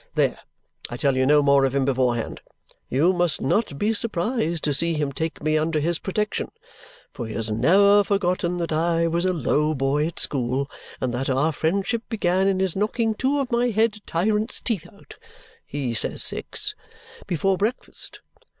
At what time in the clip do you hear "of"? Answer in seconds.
1.63-1.75, 13.37-13.51